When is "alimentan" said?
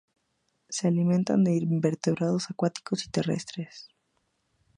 0.87-1.43